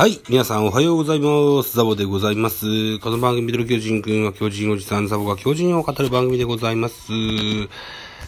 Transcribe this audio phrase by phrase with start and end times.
[0.00, 0.18] はい。
[0.30, 1.76] 皆さんおはようございます。
[1.76, 2.98] ザボでございます。
[3.00, 7.12] この番組、ミドル巨人くんは巨人おじさん、ザボが巨人を語る番組でございます。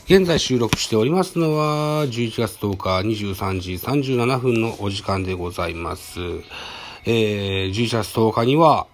[0.04, 6.20] 現在収録しておりますのは、11月10日23時37分のお時間でございます。
[7.06, 8.86] えー、11月10日には、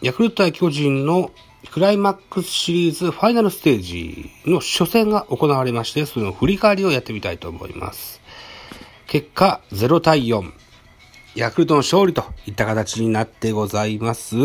[0.00, 1.32] ヤクルト対巨人の
[1.70, 8.22] クライマックスシリーズファイナルステージの初戦が行われまして、その振り返りをやってみたいと思います。
[9.06, 10.63] 結果、0対4。
[11.34, 14.36] ヤクルトの勝利といった形になってございます。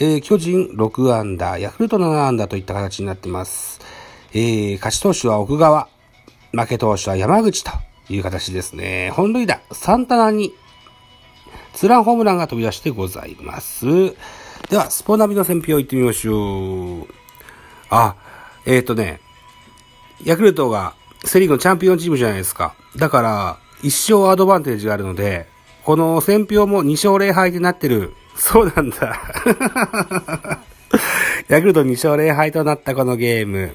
[0.00, 3.80] えー巨人6アンダー、ヤクルト7アンダーといった形になってます。
[4.32, 5.88] えー勝ち投手は奥川、
[6.50, 7.70] 負け投手は山口と
[8.08, 9.10] いう形ですね。
[9.14, 10.52] 本塁打、サンタナに、
[11.72, 13.86] ツランホームランが飛び出してございます。
[14.70, 17.06] では、スポナビの選評行ってみましょう。
[17.90, 18.16] あ、
[18.66, 19.20] えっ、ー、とね、
[20.24, 22.74] ヤクルトがセリーグのチャンピオンチームじゃないですか。
[22.96, 25.51] だから、一勝アドバンテージがあるので、
[25.84, 28.14] この戦票も2勝0敗になってる。
[28.36, 29.20] そうなんだ。
[31.48, 33.74] ヤクルト2勝0敗となったこのゲーム。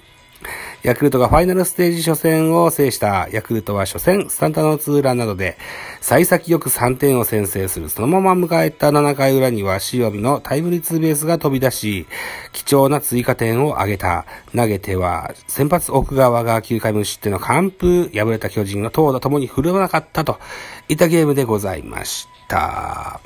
[0.88, 5.58] ヤクルトがファイナルステージ初戦を制したヤクルトは初戦、スタンタのツーランなどで、
[6.00, 7.90] 幸先よく3点を先制する。
[7.90, 12.08] そのまま迎えた7回裏には塩見のタイムリーツーベースが飛び出し、
[12.54, 14.26] 貴重な追加点を挙げた。
[14.56, 20.40] 投げては、先発奥川が9回無失点の完封、敗れた巨人の投打ともに振るわなかったと
[20.88, 23.20] いったゲームでございました。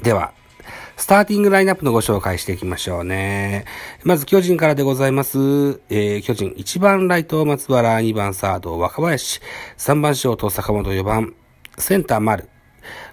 [0.00, 0.32] では、
[1.00, 3.64] スターティングラインナップのご紹介していきましょうね。
[4.04, 5.38] まず巨人からでございます。
[5.88, 9.40] えー、巨人1番ライト松原、2番サード若林、
[9.78, 11.34] 3番ショート坂本4番、
[11.78, 12.50] センター丸、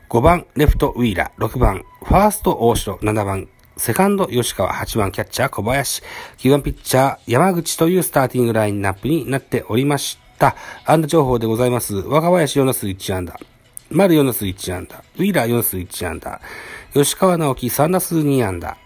[0.10, 6.04] 5番レフトウィーラー、6番ファースト大城、7番セカンド吉川、8番キャッチャー小林、
[6.40, 10.58] 9番ピッチャー山口というスターティングラインナップになっておりました。
[10.84, 11.95] 安打情報でございます。
[11.95, 13.40] 若林4打数1安打。
[13.92, 15.03] 丸4打数1安打。
[15.17, 16.42] ウィーラー4打数1安打。
[16.93, 18.77] 吉川直樹3打数2安打。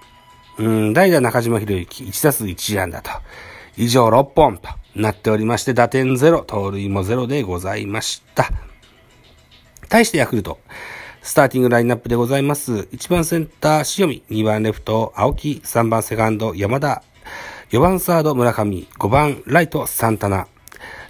[0.60, 3.10] うん、代打中島博之1打数1安打と。
[3.78, 8.50] 以上6本となっておりまして、打点0、盗塁も0でございました。
[9.90, 10.60] 対してヤクルト。
[11.24, 12.74] スターティングラインナップでございます。
[12.74, 14.24] 1番センター、塩見。
[14.30, 15.62] 2番レフト、青木。
[15.64, 17.04] 3番セカンド、山田。
[17.72, 18.88] 4番サード、村上。
[19.00, 20.48] 5番ライト、サンタナ。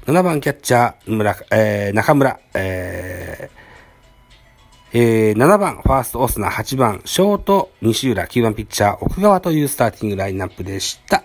[0.06, 2.40] 7番キャッチャー、村、えー、中村。
[2.54, 3.31] えー
[4.94, 11.24] えー、7番、ファースト、オスナ、8番、ショート、西浦、9番ピッチャー、奥川というスターティングラインナップでした。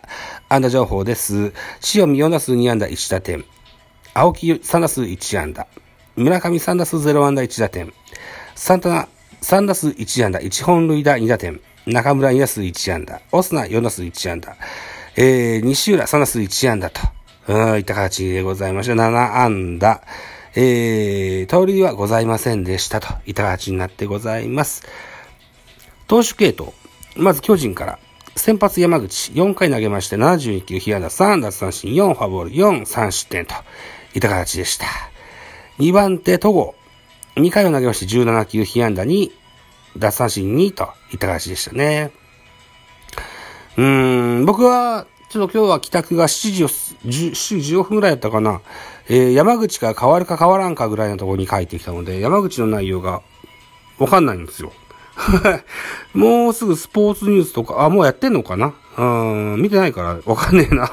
[0.49, 1.53] 安打情報です。
[1.97, 3.45] 塩見4打数2安打1打点。
[4.15, 5.67] 青木3打数1安打。
[6.15, 7.93] 村上3打数0安打1打点。
[8.55, 9.09] サンタナ
[9.43, 11.61] 3打数1安打、1本塁打2打点。
[11.87, 13.21] 中村2打数1安打。
[13.33, 14.57] オスナ4打数1安打。
[15.17, 17.01] えー、西浦3打数1安打と。
[17.49, 18.93] うん、いった形でございました。
[18.93, 20.03] 7安打。
[20.59, 24.87] えー、盗塁はございませんでしたといった形になってございます。
[26.09, 26.73] 投手系統。
[27.15, 27.99] まず巨人から。
[28.37, 33.55] 先発山口、4回投げまして72球、被安打3奪三振、4フォアボール、4、3失点と
[34.15, 34.87] いた形でした。
[35.79, 36.75] 2番手、戸郷。
[37.37, 39.31] 2回を投げまして17球、被安打2、
[39.99, 42.13] 奪三振2といった形でしたね。
[43.77, 48.61] うーん、僕は、ちょっと今日は帰宅が7時を、7時15分ぐらいだったかな。
[49.09, 53.23] えー、山口が変わるか変わらんかぐらいのところに書いてきたので、山口の内容が
[53.99, 54.73] わかんないんですよ。
[56.15, 58.75] もうすぐスポーツニュースとか、あ、もうやってんのかな？
[58.99, 60.91] うん、見てないからわかんねえな。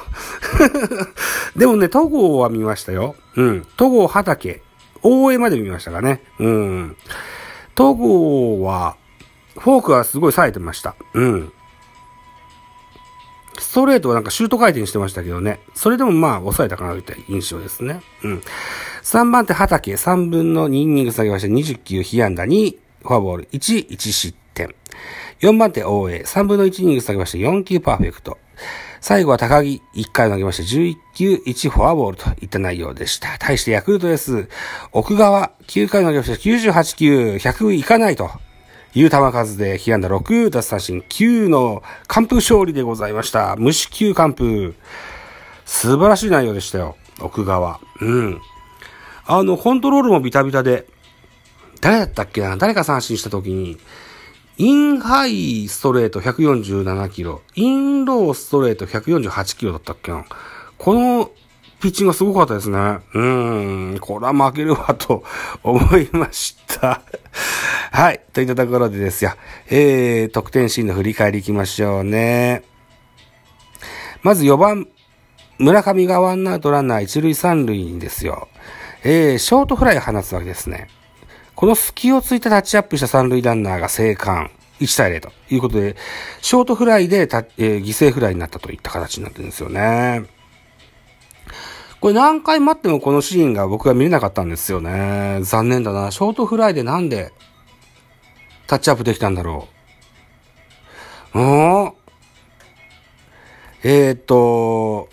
[1.56, 3.16] でもね、戸郷は見ましたよ。
[3.36, 3.66] うん。
[3.76, 4.62] 戸郷畑。
[5.02, 6.22] 大江まで見ましたかね。
[6.38, 6.96] うん。
[7.74, 8.96] 戸郷は、
[9.58, 10.96] フォークはすごい冴えてました。
[11.12, 11.52] うん。
[13.58, 15.60] ストレートはなんかシュート回転してましたけどね。
[15.74, 18.02] それでもまあ抑えたかなといった印象ですね。
[18.22, 18.42] うん。
[19.02, 24.74] 3番手畑、3分の2イニング下げまして20球被安打2、フォアボール1、1失点。
[25.40, 28.38] 4番手大江、3分の1イニング下げまして4球パーフェクト。
[29.00, 33.36] 最後は高木、1回投げまして11球1フォアボールといった内容でした。
[33.38, 34.48] 対してヤクルトです。
[34.92, 38.30] 奥川、9回投げまして98球、100いかないと。
[38.94, 43.56] いう球数で、被安打6、奪三振9の完封勝利でございました。
[43.56, 44.74] 無四球完封。
[45.64, 46.96] 素晴らしい内容でしたよ。
[47.20, 47.80] 奥川。
[48.00, 48.40] うん。
[49.26, 50.86] あの、コントロールもビタビタで、
[51.80, 52.56] 誰だったっけな？
[52.56, 53.78] 誰か三振した時に、
[54.56, 60.24] インハイストレート147キロ、インローストレート148キロだったっけな？
[60.78, 61.30] この
[61.80, 62.78] ピッチングがすごかったですね。
[62.78, 65.24] うーん、これは負けるわと
[65.62, 67.02] 思いました。
[67.94, 68.20] はい。
[68.32, 69.34] といったところでですよ。
[69.70, 72.64] えー、得点シーンの振り返りいきましょうね。
[74.24, 74.88] まず4番、
[75.60, 78.48] 村上がワンアウトランナー一塁三塁にですよ。
[79.04, 80.88] えー、ショートフライを放つわけですね。
[81.54, 84.50] この隙をついてタッチアップした三塁ランナーが生還。
[84.80, 85.94] 1対0ということで、
[86.42, 90.24] ショートフライでた、えー、犠牲フライになったといった形になってるんですよね。
[92.00, 95.38] これ何回待ってもこのシーンが僕は見れなかったんですよね。
[95.42, 96.10] 残念だな。
[96.10, 97.32] ショートフライでなんで
[98.74, 99.68] タッチアップできたんだろ
[101.34, 101.38] う。
[101.38, 101.92] うん
[103.84, 105.08] えー、っと、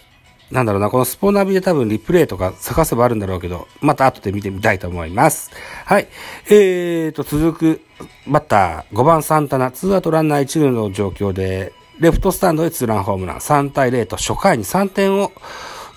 [0.49, 5.51] なんだろうな、このスポナビで多分リプレイとか探せばあるんだろうけど、また後で見てみたいと思います。
[5.85, 6.07] はい。
[6.47, 7.81] えーと、続く
[8.27, 15.31] バッター、5番サンタナ、ツーアウトランナー1塁の状況で、レフトスタンドでツーランホームラン、3対0と初回に3点を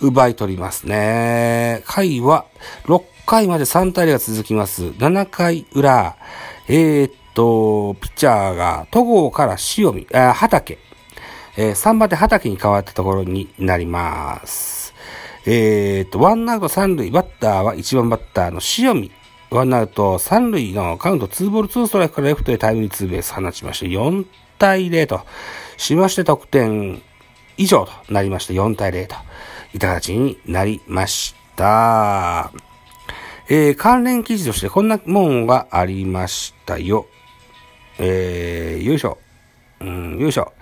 [0.02, 1.82] 奪い取りますね。
[1.86, 2.44] 回は
[2.84, 4.84] 6回まで3対0が続きます。
[4.84, 6.16] 7回裏、
[6.68, 10.78] えー、っと、ピッチャーが戸郷から塩見、あ、畑、
[11.56, 14.94] えー、3番手畑に変わったところになります。
[15.46, 19.10] えー、と、ワンアウト3塁、バッターは1番バッターの塩見。
[19.50, 24.26] ワンアウト3塁のカウント2ボール2ストライクからレフトへタイムリーツーベース放ちまして、4
[24.58, 25.20] 対0と
[25.76, 27.02] しまして得点
[27.56, 29.14] 以上となりまして、4対0と
[29.74, 32.50] いった形になりました。
[33.48, 37.06] えー、関連記事としてこんなもんがありましたよ。
[37.98, 39.18] えー、よいしょ。
[39.80, 40.52] うん、よいしょ。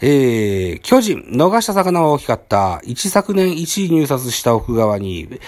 [0.00, 2.80] えー、巨人、逃した魚は大きかった。
[2.84, 5.40] 一昨年1位入札した奥側に、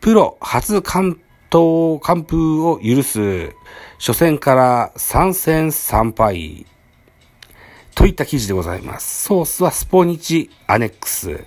[0.00, 1.20] プロ初関
[1.50, 3.54] 東完封を許す、
[3.98, 6.66] 初戦から3戦3敗。
[7.94, 9.24] といった記事でございます。
[9.24, 11.44] ソースはスポニチアネックス。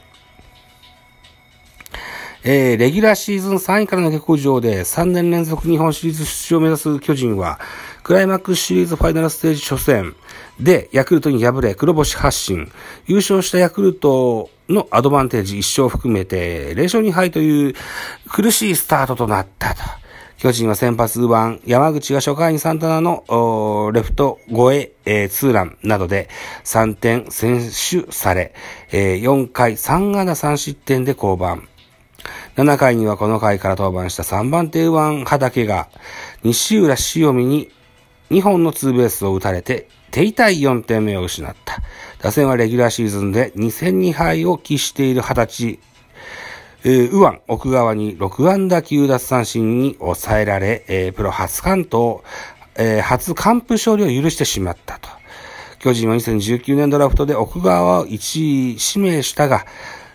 [2.43, 7.59] えー、レギュラーシーズン3位からの下克上で3年連続日本シリーズ出場を目指す巨人は、
[8.03, 10.15] クライマックスシリーズファイナルステージ初戦
[10.59, 12.71] でヤクルトに敗れ黒星発進。
[13.05, 17.73] 優勝したヤクルトのアドバンテージ1勝含めて0勝2敗という
[18.29, 19.81] 苦しいスタートとなったと。
[20.37, 26.29] 巨人は先発右腕、山口が初回にサンタナのレフト越ええー、ツーランなどで
[26.63, 28.55] 3点選手され、
[28.91, 31.59] えー、4回3安打3失点で降板。
[32.55, 35.89] 7回にはこの回から登板した3番手右腕畑が
[36.43, 37.69] 西浦塩見に
[38.31, 41.81] 2本のツーベースを打たれて、手痛い4点目を失った。
[42.19, 45.79] 打線はレギュラーシーズンで2戦2敗を喫している20歳、
[46.85, 52.19] えー、右腕、奥側に6安打9奪三振に抑えられ、えー、プロ初関東、
[52.75, 55.09] えー、初完封勝利を許してしまったと。
[55.79, 59.65] 巨人は2019年ドラフトで奥側を1位指名したが、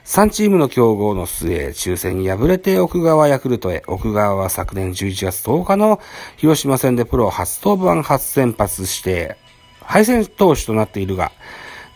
[0.06, 6.00] 3チームの競合の末、抽選に敗れて奥川ヤクルトへ、奥川は昨年11月10日の
[6.36, 9.36] 広島戦でプロ初登板初先発して、
[9.82, 11.32] 敗戦投手となっているが、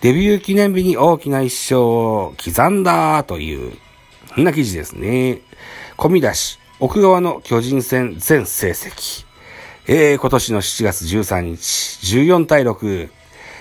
[0.00, 3.78] デビュー記念日に大きな一勝を刻んだという、
[4.34, 5.42] そんな記事ですね。
[5.96, 9.24] 込み出し、奥川の巨人戦全成績。
[9.86, 13.08] えー、今年の7月13日、14対6、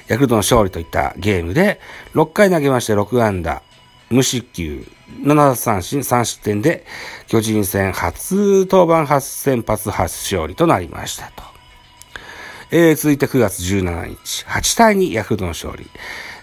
[0.07, 1.80] ヤクルトの勝利といったゲームで、
[2.16, 3.62] 6回投げまして6安打、
[4.10, 4.86] 無失球、
[5.24, 6.86] 7三振、3失点で、
[7.28, 11.44] 巨人戦初登板初先発初勝利となりましたと。
[12.72, 15.88] えー、続いて9月17日、8対2ヤクルトの勝利。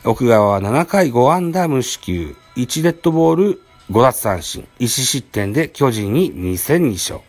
[0.04, 7.20] 奥川は7回5安打無四球、1デッドボール5奪三振、1失点で巨人に2戦2勝。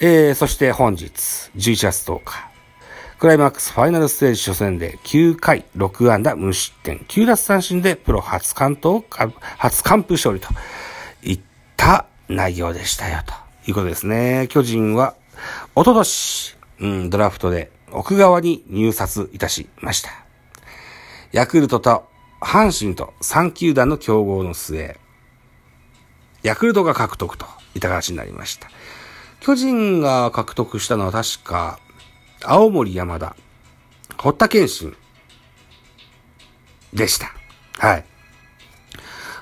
[0.00, 1.04] えー、そして本日、
[1.56, 2.51] 11月10日、
[3.22, 9.04] クライマックスファイナルステージ初戦で9回6安打無失点9奪三振でプロ初完投、
[9.58, 10.48] 初完封勝利と
[11.22, 11.40] いっ
[11.76, 13.32] た内容でしたよと
[13.70, 14.48] いうことですね。
[14.50, 15.14] 巨人は
[15.76, 20.10] おととし、うん、ドラフトで奥側に入札いたしました。
[21.30, 22.08] ヤクルトと
[22.40, 24.98] 阪神と3球団の競合の末、
[26.42, 28.68] ヤクルトが獲得といった形になりました。
[29.38, 31.78] 巨人が獲得したのは確か
[32.44, 33.36] 青森山田、
[34.18, 34.96] 堀田健信
[36.92, 37.32] でした。
[37.78, 38.04] はい。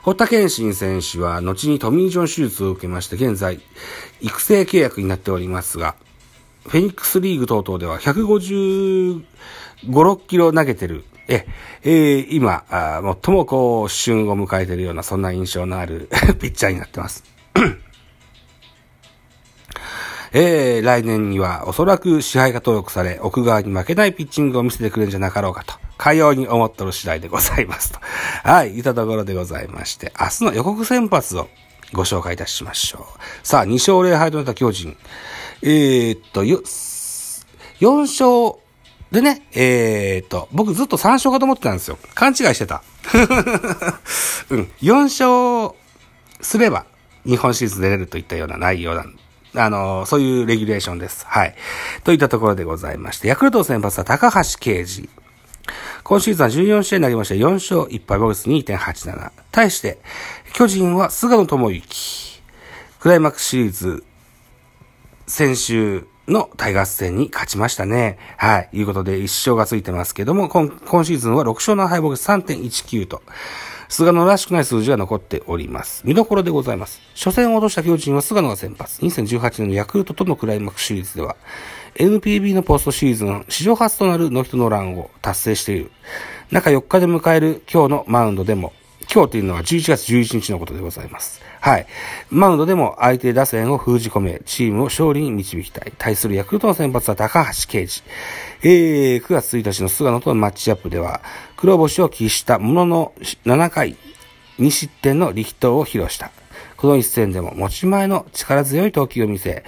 [0.03, 3.61] 堀田健信選手は、後にトミー・ジョン手術を受けまして、現在、
[4.21, 5.95] 育成契約になっておりますが、
[6.67, 9.23] フェニックスリーグ等々では155、
[9.87, 11.47] 6キロ投げてる、え、
[11.83, 12.65] えー、今
[13.25, 16.09] 最もこう、旬を迎えてるような、そんな印象のある
[16.41, 17.25] ピッチャーになってます。
[20.33, 27.99] えー、来年にはおそらく支配が登録され、奥側に負けないピッチングを見せてくれるんじゃなかろうかと、かように思っとる次第でございますと。
[28.49, 31.49] はい、いたところでございまして、明日の予告先発を
[31.93, 33.47] ご紹介いたしましょう。
[33.47, 34.97] さあ、2勝0敗となった巨人。
[35.63, 38.61] えー、っと、4勝、
[39.11, 41.99] でね、えー、っと、僕ずっと3勝かと思ってたんですよ。
[42.15, 42.85] 勘違いしてた。
[44.51, 44.95] うん、4
[45.65, 45.77] 勝
[46.41, 46.87] すれば
[47.25, 49.23] 日本シリーズ出れるといったような内容なんで
[49.55, 51.27] あの、そういうレギュレーションです。
[51.27, 51.55] はい。
[52.05, 55.09] といったところでございまして、ヤクルト先発は高橋啓治。
[56.03, 59.31] 今シーズンは14試合になりまして4勝1敗ボルス2.87。
[59.51, 59.99] 対して、
[60.53, 62.43] 巨人は菅野智之。
[63.01, 64.05] クライマックスシリーズ、
[65.27, 68.19] 先週のタイガース戦に勝ちましたね。
[68.37, 68.69] はい。
[68.73, 73.23] いうことで1勝がついてますけども、今今シーズンは6勝の敗北3.19と。
[73.91, 76.03] 菅野らしくない数字が残っております。
[76.07, 77.03] 見どころでございます。
[77.17, 79.03] 初戦を落とした巨人は菅野が先発。
[79.03, 81.37] 2018年のヤクルトとのクライマックスシリーズでは、
[81.97, 85.91] NPB のポストシーズン史上初となるノヒトノランを達成している。
[86.53, 88.73] 中4日で迎える今日のマウンドでも、
[89.13, 91.43] 今日というのは11月11日のことでございます。
[91.61, 91.87] はい。
[92.31, 95.93] マウンドでも相手打線を封じ込め、チームを勝利に導きたい。
[95.99, 98.03] 対するヤクルトの先発は高橋奎二。
[98.63, 101.23] えー、9月1日の菅野とのマッチアップでは、
[101.61, 103.13] 黒星を喫したものの
[103.45, 103.97] 7回、
[104.59, 106.31] 2失点の力投を披露した。
[106.79, 109.63] この一戦でも持ち前の力強い投球を見せ、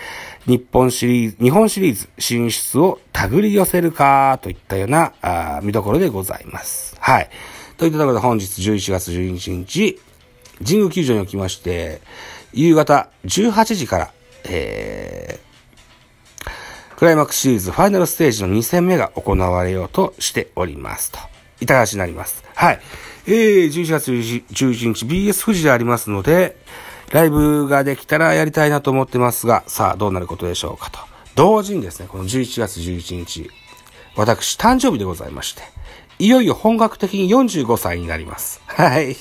[0.47, 6.97] 日本シリーズ、日本シリーズ進出を手繰り寄せるか、といったような、あ見どころでございます。
[6.99, 7.29] はい。
[7.77, 10.01] といったところで本日11月11日、
[10.65, 12.01] 神宮球場におきまして、
[12.55, 14.13] 夕方18時から、
[14.45, 21.32] えー、クライマックスシリーズファイナルステージの2戦目が行われようとしておりますと。
[21.62, 22.45] いただしになります。
[22.54, 22.81] はい。
[23.26, 26.57] えー、11月11日 BS 富士でありますので、
[27.12, 30.99] ライブができたらやりたいなと思ってますが、さあ、どうなることでしょうかと。
[31.35, 33.50] 同時にですね、この11月11日、
[34.16, 35.62] 私、誕生日でございまして、
[36.19, 38.61] いよいよ本格的に45歳になります。
[38.66, 39.16] はい。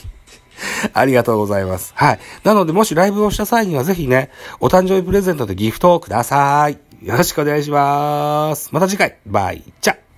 [0.93, 1.93] ありがとうございます。
[1.95, 2.19] はい。
[2.43, 4.29] なので、もしライブをした際にはぜひね、
[4.59, 6.77] お誕生日プレゼントでギフトをください。
[7.03, 8.69] よろしくお願いします。
[8.71, 10.10] また次回、バイチャ